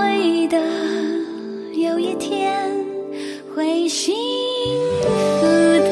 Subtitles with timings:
[0.00, 0.58] 会的
[1.74, 2.86] 有一天
[3.54, 4.14] 会幸
[5.02, 5.46] 福
[5.78, 5.90] 的。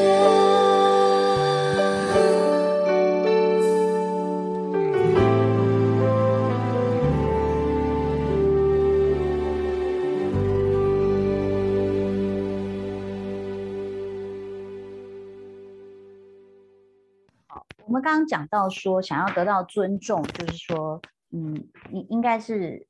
[17.45, 20.99] 好我们刚刚讲到说，想要得到尊重，就是说，
[21.31, 22.87] 嗯，你应该是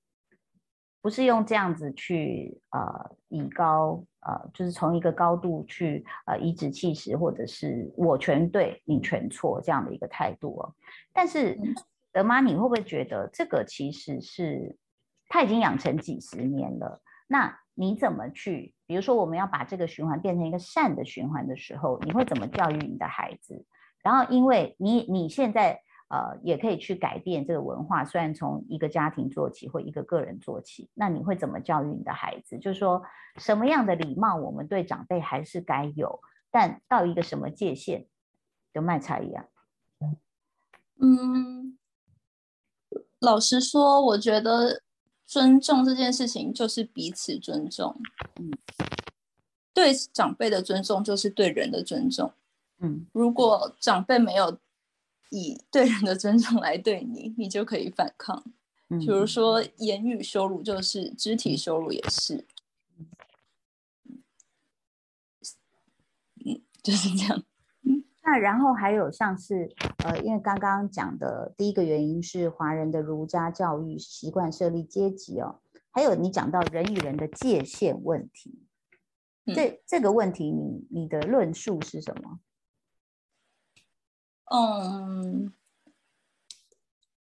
[1.02, 10.76] 不是用这样子去呃以高呃，就是从一个高度去呃颐指气使，或者是我全对你全错这样的一个态度哦。
[11.14, 11.58] 但是
[12.12, 14.76] 德妈，你会不会觉得这个其实是
[15.30, 17.02] 他已经养成几十年了？
[17.28, 18.74] 那你怎么去？
[18.86, 23.64] 比如说，我们要把这个循环变成一个善的循环的时候，你会怎么教育你的孩子？
[24.02, 32.58] 然后，因为你你现在呃也可以去改变这个文化，虽然从一个家庭做起或一个个人做起，那你会怎么教育你的孩子？
[32.58, 33.02] 就是说
[33.38, 36.20] 什么样的礼貌我们对长辈还是该有，
[36.52, 38.08] 但到一个什么界限，
[38.74, 39.46] 就卖菜一样。
[41.02, 41.78] 嗯，
[43.20, 44.82] 老实说，我觉得
[45.26, 47.96] 尊重这件事情就是彼此尊重。
[48.36, 48.52] 嗯，
[49.74, 52.34] 对长辈的尊重就是对人的尊重。
[52.80, 54.58] 嗯，如果长辈没有
[55.30, 58.44] 以对人的尊重来对你，你就可以反抗。
[58.88, 62.48] 比如说言语羞辱，就是肢体羞辱也是。
[66.44, 67.44] 嗯，就是这样。
[68.22, 75.60] 那然后还有像是呃，因为刚刚讲的第一个原因是华人的儒家教育习惯设立阶级哦，
[75.92, 78.68] 还有你讲到人与人的界限问题，
[79.48, 82.40] 这这个问题你你的论述是什么？
[84.52, 85.54] 嗯，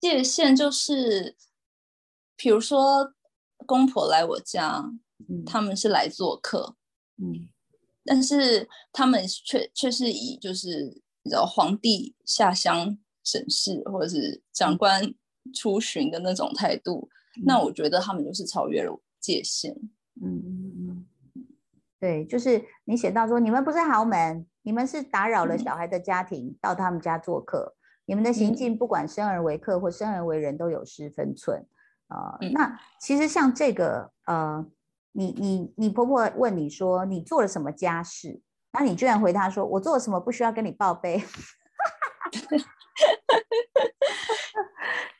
[0.00, 1.36] 界限就是，
[2.36, 3.14] 比如说
[3.66, 4.84] 公婆来我家，
[5.46, 6.76] 他们是来做客，
[7.16, 7.48] 嗯，
[8.04, 10.84] 但是他们却却是以就是
[11.22, 15.14] 你知道皇帝下乡审视或者是长官
[15.54, 17.08] 出巡的那种态度，
[17.46, 19.72] 那我觉得他们就是超越了界限。
[20.20, 21.46] 嗯嗯嗯，
[22.00, 24.46] 对，就是你写到说你们不是豪门。
[24.64, 27.74] 你们是打扰了小孩的家庭到他们家做客，
[28.06, 31.66] 你们的行径不管生而为客或生而为人都有失分寸
[32.08, 32.38] 啊。
[32.54, 34.66] 那其实像这个呃，
[35.12, 38.40] 你你你婆婆问你说你做了什么家事，
[38.72, 41.22] 那你居然回答说我做了什么不需要跟你报备，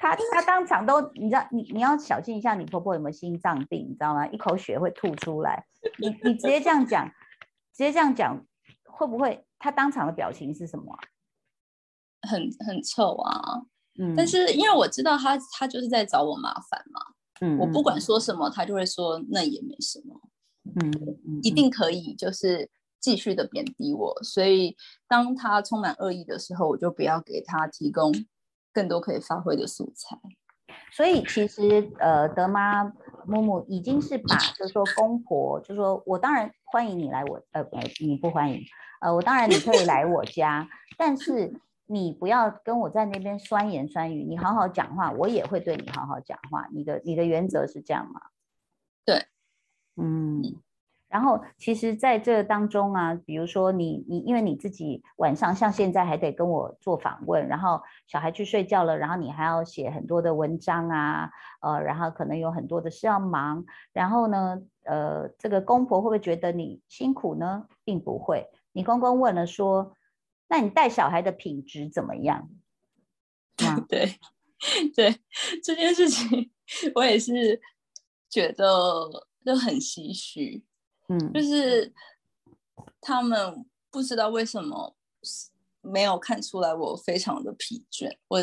[0.00, 4.26] 他他当场都你知道你你要小心一下，你婆婆有没有心脏病，你知道吗？
[4.26, 5.66] 一口血会吐出来。
[5.99, 7.06] 你你直接这样讲，
[7.75, 8.43] 直接这样讲。
[8.97, 10.97] 会不会他当场的表情是什么？
[12.22, 13.60] 很很臭啊！
[13.99, 17.00] 嗯，但是因为我知道他他就是在找我麻烦嘛，
[17.43, 20.19] 嗯，我不管说什么，他就会说那也没什么，
[20.82, 20.91] 嗯，
[21.43, 24.75] 一定可以就是继续的贬低我，所以
[25.06, 28.11] 当他充满恶意的时候，我就不要给他提供
[28.72, 30.19] 更多可以发挥的素材。
[30.97, 32.84] 所以其实呃，德妈
[33.27, 38.62] 木木已经是把就是说公婆，就是说我当然欢迎你来我呃呃你不欢迎。
[39.00, 41.53] 呃，我当然你可以来我家，但是
[41.87, 46.69] 你不要跟我在那边酸言酸语，你好好讲话，我也会对你好好讲话。
[46.72, 48.21] 你的你的原则是这样吗？
[49.05, 49.26] 对，
[49.97, 50.43] 嗯。
[51.14, 61.30] 然后其实在这当中啊，比如说你你因为你自己晚上像现在还得跟我做访问，然后小孩去睡觉了，然后你还要写很多的文章啊，
[61.60, 67.69] 呃，然后可能有很多的事要忙，然后呢，呃，这个公婆会不会觉得你辛苦呢？
[67.84, 68.48] 并不会。
[68.72, 69.94] 你公公问了说
[70.50, 72.50] ：“那你带小孩的品质怎么样？
[73.88, 74.19] ”对
[74.96, 75.14] 对，
[75.62, 76.50] 这件事情
[76.96, 77.60] 我也是
[78.28, 79.08] 觉得
[79.44, 80.64] 就很唏嘘。
[81.09, 81.92] 嗯，就是
[83.00, 84.94] 他们不知道为什么
[85.81, 88.10] 没有看出来我非常的疲倦。
[88.28, 88.41] 我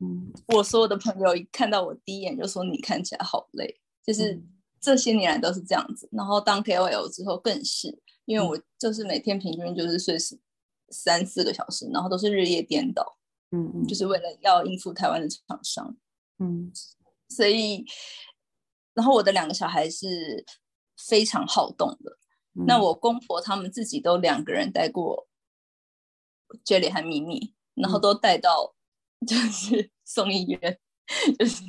[0.00, 4.42] 嗯，我所有的朋友一看到我第一眼就说：“你看起来好累。”就是
[4.80, 6.08] 这些年来都是这样子。
[6.12, 7.98] 然后当 KOL 之后更是。
[8.26, 10.38] 因为我就是每天平均就是睡十
[10.90, 13.18] 三四个小时，然后都是日夜颠倒，
[13.50, 15.96] 嗯嗯，就是为了要应付台湾的厂商，
[16.38, 16.70] 嗯，
[17.28, 17.84] 所以，
[18.94, 20.44] 然后我的两个小孩是
[21.08, 22.18] 非常好动的，
[22.66, 25.28] 那我公婆他们自己都两个人带过
[26.64, 28.74] Jelly 和咪咪，然后都带到
[29.26, 30.78] 就是送医院，
[31.38, 31.62] 就是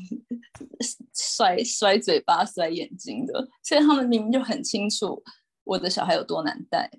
[1.13, 5.24] 摔摔嘴巴、摔眼睛的，所以他们明明就很清楚。
[5.63, 6.89] 我的小孩有多难带，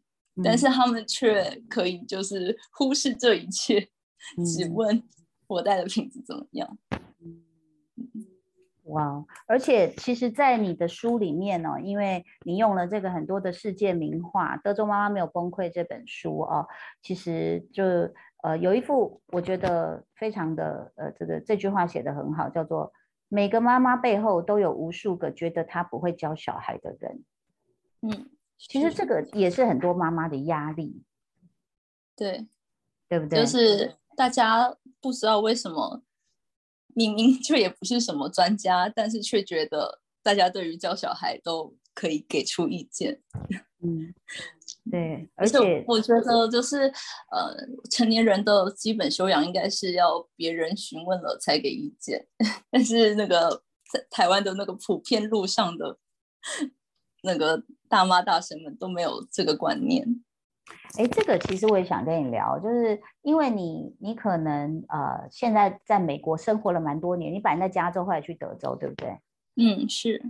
[0.42, 3.90] 但是他们却可以就是忽视这一切，
[4.46, 5.02] 只问
[5.48, 6.78] 我带的品质怎么样。
[8.92, 16.66] 哇，而且其实，在你的书里面呢，因为你用了这个很多的世界名画《德州妈妈没有崩溃》这本书哦，
[17.00, 17.84] 其实就
[18.42, 22.92] 呃有一幅我觉得非常的呃这个这句话写的很好，叫做
[23.28, 27.24] 每个妈妈背后都有无数个觉得她不会教小孩的人。
[28.02, 28.28] 嗯，
[28.58, 31.02] 其实这个也是很多妈妈的压力。
[32.14, 32.46] 对，
[33.08, 33.40] 对不对？
[33.40, 36.02] 就是大家不知道为什么。
[36.94, 43.20] 明明就也不是什么专家，但是却觉得大家对于教小孩都可以给出意见。
[43.84, 44.14] 嗯，
[44.90, 46.82] 对，而且我觉得就是
[47.32, 47.54] 呃，
[47.90, 52.26] 成年人的基本修养应该是要别人询问了才给意见，
[52.70, 53.62] 但是那个
[53.92, 55.98] 在台湾的那个普遍路上的
[57.22, 60.22] 那个大妈大婶们都没有这个观念。
[60.98, 69.18] 哎，这个其实我也想跟你聊，就是因为你，你可能呃，现在在美国生活了蛮多年，你本来在加州，后来去德州，对不对？
[69.56, 70.22] 嗯，是。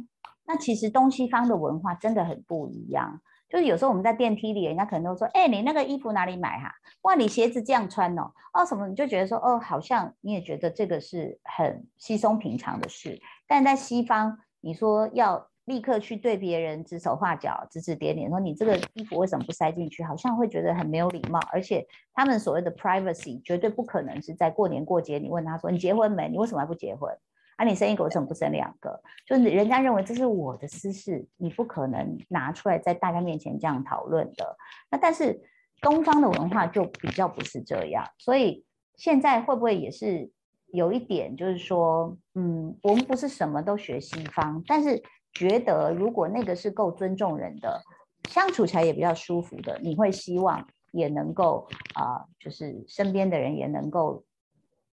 [0.46, 3.20] 那其实东西方的文化真的很不一样。
[3.48, 6.72] 就是有时候我们在电梯里，人家可能都说：“哎，你那个衣服哪里买哈？
[7.02, 15.48] 哇，你鞋子这样穿哦，哦什么？”你就觉得说：“哦，好像你也觉得这个是很稀松平常的事。”但在西方，你说要。
[15.66, 20.02] 立刻去对别人指手画脚、指指点点，说你这个衣服为什么不塞进去？
[20.02, 21.38] 好像会觉得很没有礼貌。
[21.52, 26.28] 而且他们所谓的 privacy 绝对不可能是在过年过节，你问他说你结婚没？
[26.28, 27.16] 你为什么还不结婚？
[27.56, 29.00] 啊，你生一个为什么不生两个？
[29.24, 34.56] 就是人家认为这是我的私事，你不可能拿出来在大家面前这样讨论的。
[34.90, 35.40] 那但是
[35.80, 38.64] 东方的文化就比较不是这样，所以
[38.96, 40.28] 现在会不会也是
[40.72, 45.00] 有一点，就是说，嗯，我们不是什么都学西方，但是。
[45.32, 47.82] 觉得如果那个是够尊重人的，
[48.28, 54.24] 相处起来也比较舒服的，你会希望也能够啊，就是身边的人也能够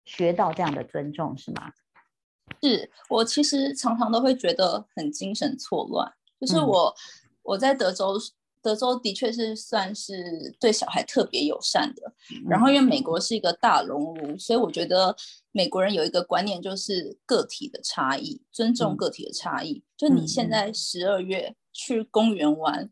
[0.05, 1.71] 学到这样的尊重，是吗？
[2.61, 6.95] 是我其实常常都会觉得很精神错乱，就是我
[7.43, 8.15] 我在德州。
[8.61, 12.13] 德州的确是算是对小孩特别友善的，
[12.47, 15.15] 然后因为美国是一个大熔炉，所以我觉得
[15.51, 19.83] 美国人有一个观念，就是个体的差异，尊重个体的差异。
[19.95, 22.91] 就你现在十二月去公园玩，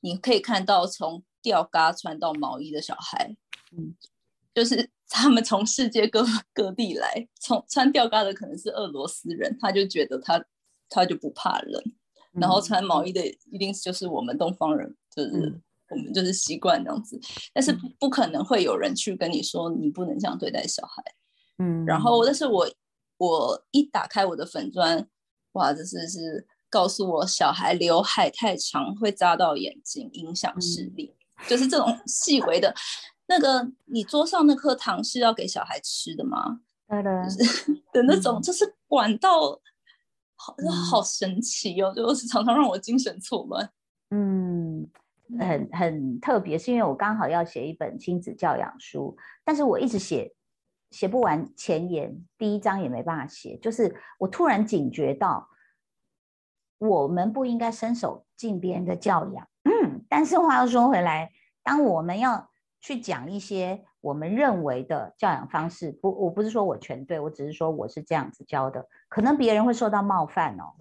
[0.00, 3.36] 你可以看到从吊嘎穿到毛衣的小孩，
[3.76, 3.94] 嗯，
[4.54, 10.44] 就是他们从世界各各地来，从穿吊嘎的可能是俄罗斯人，他就觉得他
[10.90, 11.82] 他就不怕冷。
[12.34, 15.60] 然后穿毛衣的一定就是我们东方人，就是
[15.90, 17.20] 我们就是习惯这样子，
[17.52, 21.02] 但是不不可能会有人去跟你说你不能这样对待小孩，
[21.58, 21.84] 嗯。
[21.86, 22.68] 然后，但是我
[23.18, 25.06] 我一打开我的粉砖，
[25.52, 31.14] 哇，这是是告诉我小孩刘海太长会扎到眼睛，影响视力，
[31.48, 32.74] 就是这种 细微的。
[33.26, 36.60] 那个你桌上那颗糖是要给小孩吃的吗？
[36.88, 37.10] 对的，
[37.92, 39.60] 的那种就是管道。
[40.36, 40.54] 好，
[40.90, 41.92] 好神奇哦！
[41.94, 43.70] 就是常常让我精神错乱。
[44.10, 44.88] 嗯，
[45.38, 50.34] 很很特别，是因为我刚好要写一本亲子教养书，但是我一直写
[50.90, 53.56] 写不完前言，第一章也没办法写。
[53.58, 55.48] 就是我突然警觉到，
[56.78, 59.48] 我们不应该伸手进别人的教养。
[59.64, 61.32] 嗯，但是话又说回来，
[61.62, 63.84] 当我们要去讲一些。
[64.04, 70.74] 我们认为的教养方式，不，我不是说我全对，我只是说我是这样子教的，可能别人会受到冒犯哦，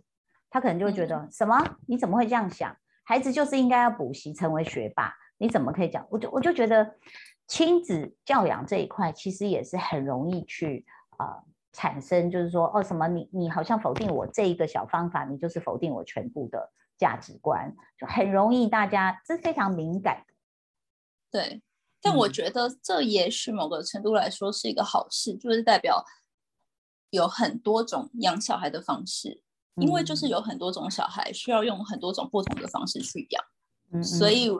[0.49, 1.57] 他可能就会觉得什么？
[1.87, 2.75] 你怎么会这样想？
[3.05, 6.05] 孩子就是应该要补习成为学霸，你怎么可以讲？
[6.09, 6.95] 我就我就觉得
[7.47, 20.25] 亲子教养这一块其实也是很容易去啊产生，就是说哦什么你你好像否定我这一个小方法，你就是否定我全部的价值观，就很容易大家这非常敏感，
[21.31, 21.61] 对。
[22.03, 26.05] 但我觉得这也许某个程度来说是一个好事，就是代表
[27.09, 29.41] 有很多种养小孩的方式，
[29.77, 34.51] 因为就是有很多种小孩需要用很多种不同的方式去养，所以。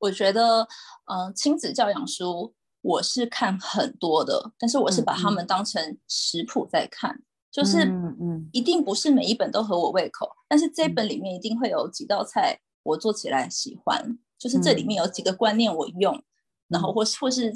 [0.00, 0.64] 我觉得，
[1.06, 16.22] 嗯，亲子教养书我是看很多的，但是我是把它们当成食谱在看，就是嗯，一定不是每一本都合我胃口，但是这本里面一定会有几道菜我做起来喜欢，就是这里面有几个观念我用。
[16.68, 17.52] 然后或或是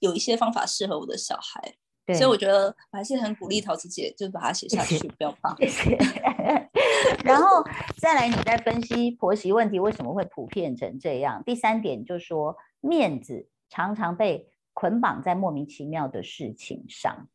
[0.00, 1.74] 有一些方法适合我的小孩，
[2.14, 5.56] 所以我觉得我还是很鼓励陶子姐，就把它写下去，不要怕。
[7.24, 7.64] 然后
[7.96, 11.42] 再来，你再分析婆媳问题为什么会普遍成这样。
[11.44, 17.28] 第三点就是说，面子常常被捆绑在莫名其妙的事情上，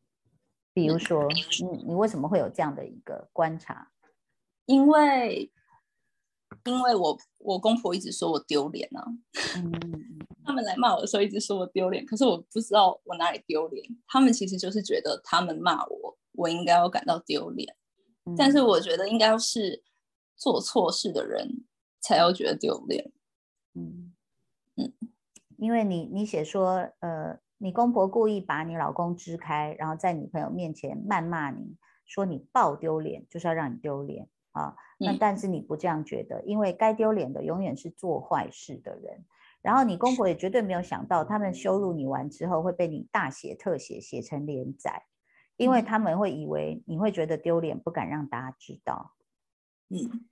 [0.72, 1.26] 比如说，
[1.60, 3.90] 你你为什么会有这样的一个观察？
[4.66, 5.50] 因为。
[6.64, 9.04] 因为我我公婆一直说我丢脸啊，
[10.44, 13.84] 他们来骂我的时候一直说我丢脸，可是我不知道我哪里丢脸。
[14.06, 17.74] 他们其实就是觉得他们骂我，我应该要感到丢脸。
[18.36, 19.82] 但是我觉得应该是
[20.36, 21.64] 做错事的人
[22.00, 23.10] 才要觉得丢脸。
[23.74, 24.12] 嗯
[24.76, 24.92] 嗯，
[25.56, 31.76] 因为你你写说，呃，你公婆故意把你老公支开，然后在你朋友面前谩骂你，
[32.06, 34.76] 说你爆丢脸，就是要让你丢脸啊。
[34.98, 39.24] 那但是你不这样觉得，因为该丢脸的永远是做坏事的人。
[39.62, 45.04] 然后你公婆也绝对没有想到，他们羞辱你完之后会被你大写特写写成连载，
[45.56, 49.12] 因为他们会以为你会觉得丢脸，不敢让大家知道。
[49.88, 50.26] 嗯。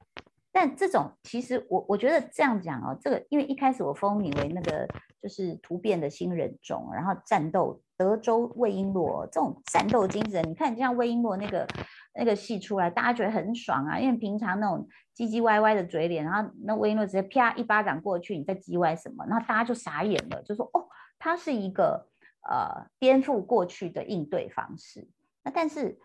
[0.61, 4.88] 但这种其实我我觉得这样讲哦，这个因为一开始我封你为那个
[5.23, 11.65] 就是突变的新人种，然后战斗德州魏璎珞这种战斗精神，你看像魏璎珞那个
[12.12, 19.25] 那个戏出来，大家觉得很爽啊，因为平常那种唧唧歪歪的嘴脸，然后那魏璎珞直接啪一巴掌过去，你在唧歪什么？
[19.27, 20.88] 然后大家就傻眼了，就说哦，
[21.21, 22.09] 他是一个
[22.50, 25.09] 呃颠覆过去的应对方式。
[25.45, 26.00] 那但是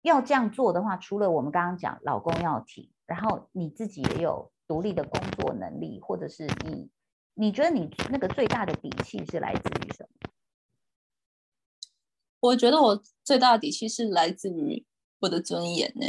[0.00, 2.88] 要这样做的话，除了我们刚刚讲老公要停。
[3.12, 6.88] 然后你自己也有独立的工作能力，或者是你，
[7.34, 10.30] 你觉得你那个最大的底气是来自于什么？
[12.40, 14.86] 我觉得我最大的底气是来自于
[15.20, 16.06] 我的尊严呢。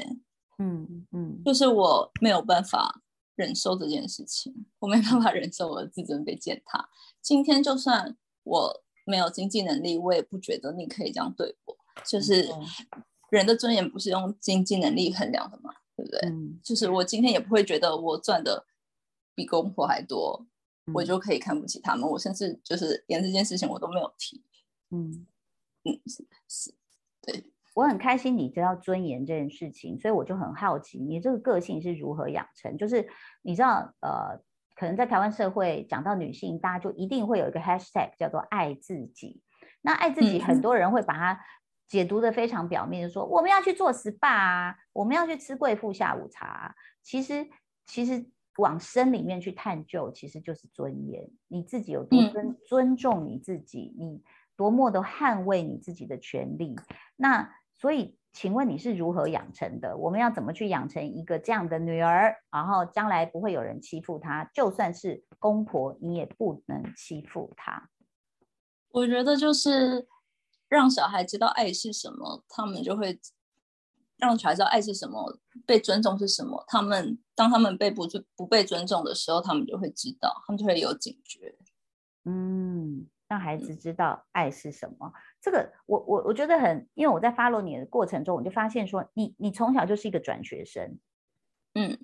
[0.59, 3.01] 嗯嗯，就是我没有办法
[3.35, 6.87] 忍受这件事情，我没办法忍受我的自尊被践踏。
[7.21, 11.77] 今天就算我没有经济能力，我也不觉得你可以这样对我。
[12.05, 12.47] 就是
[13.29, 15.73] 人的尊严不是用经济能力衡量的吗？
[16.03, 16.59] 对不对？
[16.63, 18.65] 就是我今天也不会觉得我赚的
[19.35, 20.45] 比公婆还多，
[20.93, 22.09] 我就可以看不起他们。
[22.09, 24.43] 我甚至就是连这件事情我都没有提。
[24.91, 25.25] 嗯
[25.83, 26.73] 嗯，是是，
[27.21, 32.77] 对我很开心你知道尊严这件事情，所以我就很好奇你这个个性是如何养成。
[32.77, 33.07] 就是
[33.41, 34.39] 你知道，呃，
[34.75, 39.41] 可能在台湾社会讲到女性，大家就一定会有一个 hashtag 叫做爱自己。
[39.81, 41.39] 那爱自己，很多人会把它。
[41.87, 46.73] 解读的非常表面，就说我们要去做 SPA 啊，我们要去吃贵妇下午茶。
[47.03, 47.47] 其实，
[47.85, 48.25] 其实
[48.57, 51.29] 往深里面去探究，其实就是尊严。
[51.47, 54.23] 你自己有多尊尊重你自己，你
[54.55, 56.75] 多么的捍卫你自己的权利。
[57.15, 59.95] 那所以，请问你是如何养成的？
[59.97, 67.89] 我们要怎么去养成一个这样的女儿，然后将来不会有人欺负她，就算是公婆，你也不能欺负她。
[68.89, 70.07] 我觉得就是。
[70.73, 73.19] 让小孩知道爱是什么，他们就会
[74.17, 75.37] 让小孩知道爱是什么，
[75.67, 76.63] 被尊重是什么。
[76.67, 81.55] 他们当他们被不尊不被尊重的时候，他们就会知道，他们就会有警觉。
[82.25, 85.13] 嗯，让孩子知道爱是什么。
[85.39, 90.97] 这个我我我觉得很，因为我在 follow 你的过程中，我就发现说，你你从小就是一个转学生。
[91.75, 91.99] 嗯，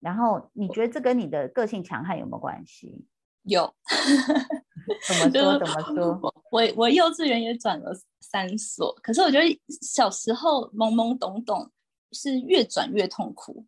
[0.00, 3.06] 然后你觉得这跟你的个性强悍有没有关系？
[3.44, 3.74] 有。
[5.06, 5.58] 怎么说？
[5.58, 5.82] 怎么
[6.20, 6.34] 说？
[6.50, 11.70] 我我幼稚园也转了三所，可是我觉得小时候懵懵懂懂，
[12.12, 13.64] 是越转越痛苦。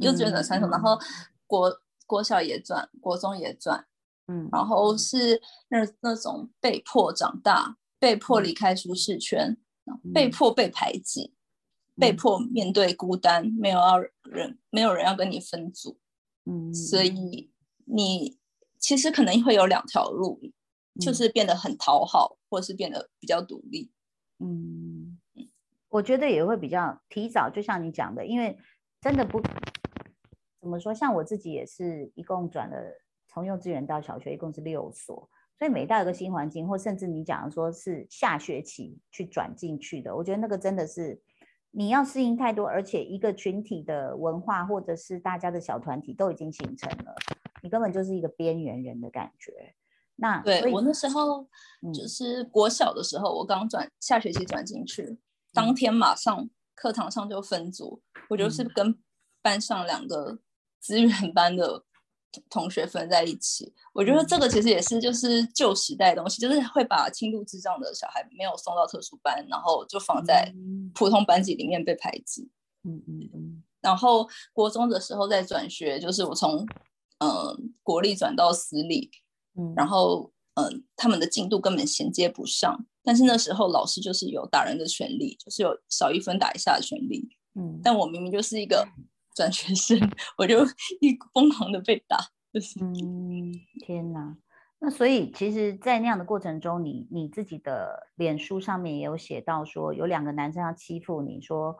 [0.00, 0.98] 幼稚园转三所，然后
[1.46, 3.86] 国国小也转，国中也转，
[4.26, 9.56] 嗯，然后是那那种被迫长大，被迫离开舒适圈，
[10.12, 11.32] 被迫被排挤，
[11.96, 15.98] 被迫面对孤单，没有要人，没有人要跟你分组，
[16.44, 17.50] 嗯，所以
[17.86, 18.36] 你
[18.78, 20.38] 其实可能会有两条路。
[20.98, 23.90] 就是变得很讨好，或是变得比较独立。
[24.40, 25.18] 嗯，
[25.88, 28.58] 我觉得也会比较提早，就像你讲的，因为
[29.00, 29.40] 真的不
[30.60, 32.76] 怎么说，像我自己也是一共转了
[33.28, 35.28] 从幼稚园到小学，一共是六所，
[35.58, 41.20] 所以每到一个新环境，或甚至你讲的说是下学期去转进去的，我觉得那个真的是
[41.70, 47.14] 你要适应太多，而且一个群体的文化或者是大家的小团体都已经形成了，
[47.62, 49.74] 你根本就是一个边缘人的感觉。
[50.20, 51.46] 那对我那时候
[51.94, 55.16] 就是国小的时候，我刚转下学期转进去，
[55.52, 58.98] 当天马上课堂上就分组，我就是跟
[59.40, 60.36] 班上两个
[60.80, 61.84] 资源班的
[62.50, 63.72] 同学分在一起。
[63.92, 70.52] 我觉得这个其实也是就是旧时代的东西，就是会把轻度智障的小孩没有送到特殊班，然后就放在
[70.94, 72.50] 普通班级里面被排挤。
[72.82, 73.62] 嗯嗯嗯。
[73.80, 76.66] 然后国中的时候再转学，就是我从
[77.18, 79.08] 嗯国立转到私立。
[79.76, 82.86] 然后，嗯，他们的进度根本衔接不上。
[83.02, 87.28] 但是那时候老师就是有打人的权利，就是有少一分打一下的权利。
[87.54, 88.86] 嗯，但我明明就是一个
[89.34, 89.98] 转学生，
[90.36, 90.58] 我就
[91.00, 92.18] 一疯狂的被打。
[92.52, 93.52] 就是，嗯，
[93.84, 94.36] 天哪！
[94.80, 101.76] 那所以其实，在那样的过程中，你你自己的脸书上面也有写到说，有两个男生要欺负你，说，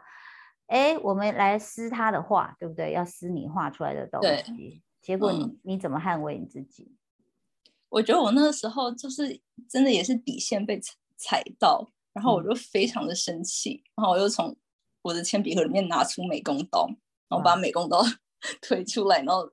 [0.67, 2.93] 哎，我们来撕他的画，对不对？
[2.93, 4.83] 要撕你画出来的东西。
[5.01, 6.98] 结果你你怎么捍卫你自己？
[7.89, 14.57] 我觉得我那个时候就是真的也是底线被踩踩到，然后我就非常的生气，然后我又从
[15.03, 16.87] 我的铅笔盒里面拿出美工刀，
[17.29, 18.03] 然后把美工刀
[18.61, 19.51] 推出来，然后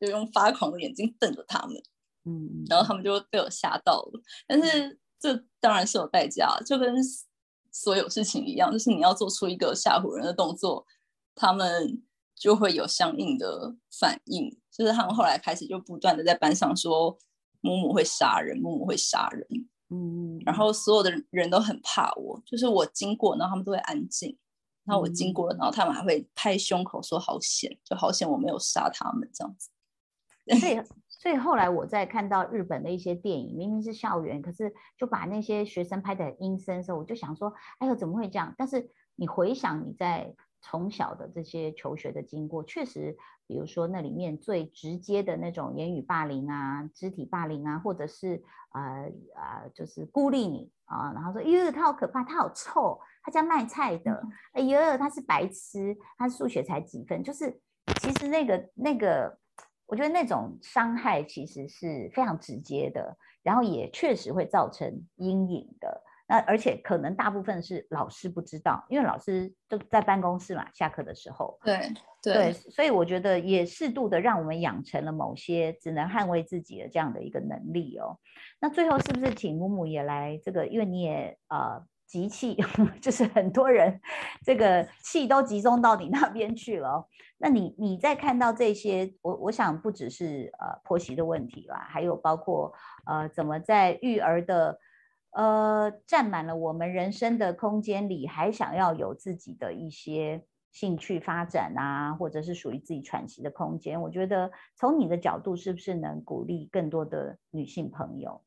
[0.00, 1.82] 就用发狂的眼睛瞪着他们，
[2.24, 4.20] 嗯，然后他们就被我吓到了。
[4.46, 6.94] 但是这当然是有代价，就跟
[7.70, 10.84] 所有事情一样，就是你要做出一个吓唬人的动作，
[11.34, 12.02] 他们
[12.34, 14.58] 就会有相应的反应。
[14.70, 17.16] 就是他们后来开始就不断的在班上说
[17.62, 19.46] 木木会杀人，木木会杀人。
[19.88, 24.38] 嗯，然后所有的人都很怕我，就是我经过，然后他们都会安静。
[24.84, 29.70] 然后我经过了，然后他们还会拍胸口说好险，就好险我没有杀他们这样子。
[30.58, 38.54] 所以，所以后来我在看到日本的一些电影，明明是校园，可是就把那些学生拍的很阴森的时候，我就想说，哎呦，怎么会这样？
[38.58, 40.34] 但是你回想你在。
[40.62, 43.16] 从小的这些求学的经过，确实，
[43.46, 48.42] 比如说那里面最直接的那种言语霸凌啊、肢体霸凌啊，或者是
[48.72, 57.60] 呃呃，就是孤立你啊，然后说，哟，他好可怕，他好臭，他家卖菜的，哎呦，他是白痴，他数学才几分，就是
[58.00, 59.36] 其实那个那个，
[59.86, 66.02] 我觉得那种伤害其实是非常直接的，然后也确实会造成阴影的。
[66.32, 71.58] 那而且可能大部分是老师不知道，因为老师就在办公室嘛，下课的时候。
[71.62, 71.78] 对
[72.22, 78.18] 对，所以我觉得也适度的让我们养成了某些只能捍卫自己的这样的一个能力哦。
[78.62, 80.66] 那最后是不是请木木也来这个？
[80.66, 82.56] 因为你也呃集气，
[83.02, 84.00] 就是很多人
[84.42, 87.06] 这个气都集中到你那边去了。
[87.36, 92.72] 那你你在看到这些，我我想不只是呃婆媳的问题啦，还有包括
[93.04, 94.78] 呃怎么在育儿的。
[95.32, 104.00] 呃，占满了我们人生的空间里，还想要有自己的一些兴趣发展啊，或者是属于自己喘息的空间。
[104.00, 108.40] 我觉得从你的角度，是不是能鼓励更多的女性朋友？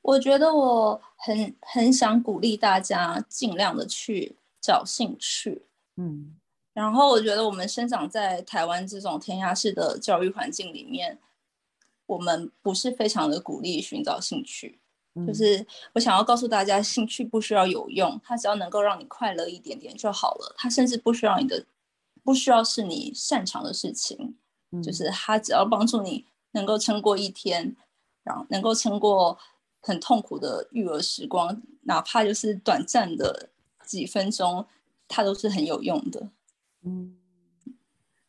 [0.00, 6.36] 我觉得我很很想鼓励大家尽量的去找兴趣，嗯。
[6.74, 11.18] 然后我觉得我们生长在台湾这种填鸭式的教育环境里面，
[12.06, 14.80] 我们不是非常的鼓励寻找兴趣。
[15.26, 20.54] 就是我想要告诉大家，兴趣不需要有用，它只要能够让你快乐一点点就好了。
[20.56, 21.66] 它甚至不需要你的，
[22.24, 24.36] 不需要是你擅长的事情，
[24.82, 27.76] 就是它只要帮助你能够撑过一天，
[28.22, 29.36] 然后能够撑过
[29.82, 33.50] 很痛苦的育儿时光，哪怕就是短暂的
[33.84, 34.66] 几分钟，
[35.06, 36.30] 它都是很有用的。
[36.84, 37.18] 嗯，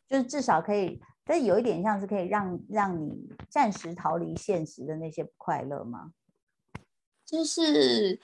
[0.06, 6.12] 就是至少可以，但有一点像是可以让让你暂时逃离现实的那些不快乐吗？
[7.26, 8.20] 就是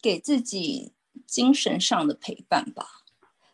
[0.00, 0.92] 给自己
[1.26, 2.86] 精神上的陪伴吧。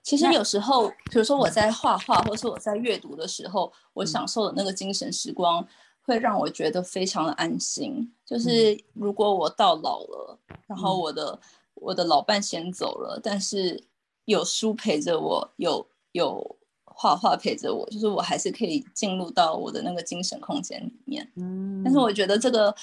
[0.03, 5.67] 其实有时候，比如说我在画画，或者是我在阅读的时候，我享受的那个精神时光，
[6.03, 8.13] 会让我觉得非常的安心。
[8.27, 11.41] 就是如果我到老了，然后我的
[11.75, 13.83] 我的老伴先走了，但是
[14.27, 21.33] 有书陪着我，有有画画陪着我，就是我还是可以进入到我的那个精神空间里面。
[21.37, 22.75] 嗯，但是我觉得这个。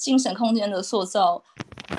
[0.00, 1.44] 精神空间的塑造，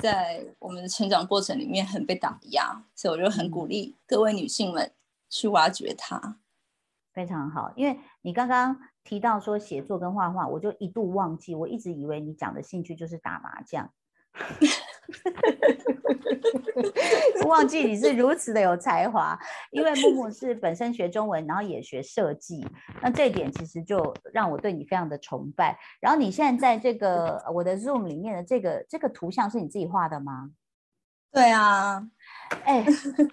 [0.01, 4.91] 在我们的成长过程里面很被打压，所以我就很鼓励各位女性们
[5.29, 6.39] 去挖掘它。
[7.13, 13.91] 非常好，因为你刚刚提到说写作跟画画，我就一度忘记，我一直以为你讲的兴趣就是打麻将。
[17.45, 19.37] 忘记你是如此的有才华，
[19.71, 22.65] 因为木木是本身学中文，然后也学设计，
[23.01, 25.77] 那这一点其实就让我对你非常的崇拜。
[25.99, 30.51] 然后你现在在这个我的 Zoom 里面的这个这个图像是你自己画的吗？
[31.33, 32.05] 对啊，
[32.65, 32.85] 哎，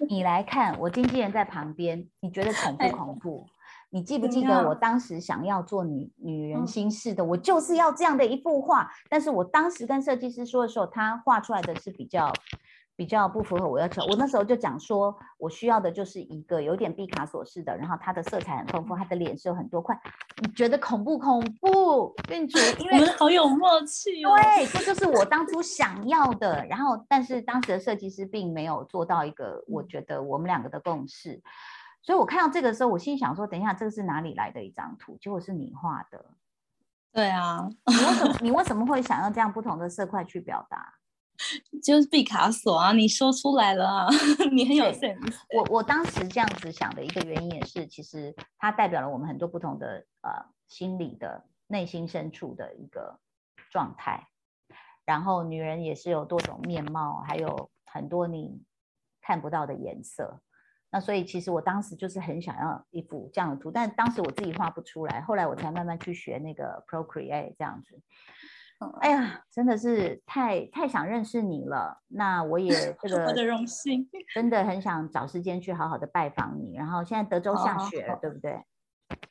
[0.09, 3.47] 你来看，我经纪人在旁边，你觉得恐不恐怖？
[3.91, 8.91] 你记不记得我当时想要做女女人心事的，我就是要这样的一幅画。
[9.09, 12.31] 但是我当时跟设计师说的时候，他画出来的是比较
[12.97, 14.03] 比较不符合我要求。
[14.11, 19.99] 我那时候就讲说，我需要的就是一个有点毕卡索式的，然后它的色彩很丰富，它的脸是有很多块。
[20.43, 22.15] 你觉得恐不恐怖？
[22.31, 24.37] 运主，因为好有默契哦。
[24.37, 26.63] 对，这就是我当初想要的。
[26.67, 31.41] 然后，但是当时的设计师并没有做到一个我觉得我们两个的共识。
[32.03, 35.17] 所以我看到这个时候，我心想说：“等一下，这个是哪里来的一张图？
[35.21, 36.25] 结果是你画的。”
[37.13, 40.95] 对啊，你为什么你为什么会想要这样不同的色块去表达？
[41.83, 44.09] 就是毕卡索啊，你说出来了啊，
[44.53, 45.37] 你很有 sense。
[45.55, 50.31] 我我当时这样子想的一个原因也是，其实它代表了我们很多不同的呃
[50.67, 53.19] 心理的内心深处的一个
[53.71, 54.29] 状态。
[55.05, 58.63] 然后女人也是有多种面貌，还有很多你
[59.23, 60.41] 看不到的颜色。
[60.91, 68.01] 那所以其实我当时就是很想要一幅这样的图，但当时我自己画不出来，后来我才慢慢去学那个 Procreate 这样子。
[69.01, 72.01] 哎呀，真的是太太想认识你了。
[72.09, 72.73] 那我也
[73.03, 76.77] 这个我的荣幸，真的很想找时间去好好的拜访你。
[76.77, 78.63] 然后现在德州下雪了，对不对？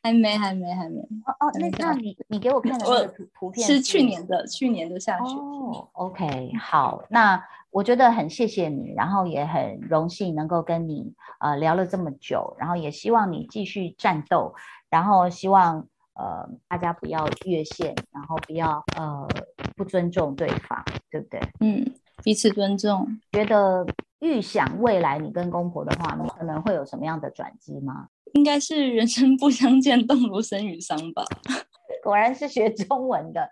[0.03, 0.99] 还没，还没，还没。
[0.99, 5.35] 哦哦，那那你你给我看的那个图图片是去年的，去年的下雪。
[5.37, 14.53] 哦，OK，好，那我觉得很谢谢你，然后也很荣幸能够跟你呃聊了这么久，然后也希望你继续战斗，
[14.89, 15.87] 然后希望。
[16.19, 19.27] 呃，大家不要越线，然后不要呃
[19.75, 21.39] 不尊重对方，对不对？
[21.59, 21.85] 嗯，
[22.23, 23.07] 彼此尊重。
[23.33, 23.85] 觉得
[24.21, 28.07] 预想未来你跟公婆的话，可能会有什么样的转机吗？
[28.33, 31.23] 应该是人生不相见， 动如参与商吧。
[32.07, 33.49] 果然是学中文的，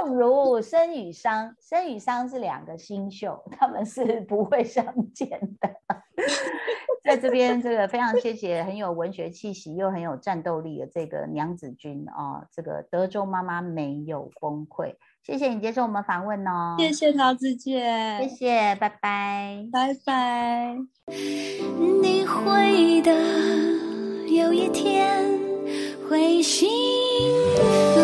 [0.00, 4.82] 动如生与伤，生与伤是两个星宿，他们是不会相
[5.12, 5.28] 见
[5.60, 5.70] 的。
[7.04, 20.78] 在这边，这个非常谢谢很有文学气息又很有战斗力的这个娘子军哦，这个德州妈妈没有崩溃，谢谢你接受我们访问哦，谢谢桃子姐，谢谢，拜拜，拜拜。
[22.00, 23.12] 你会的，
[24.34, 25.22] 有一天
[26.08, 26.66] 会醒。
[27.58, 27.99] 嗯。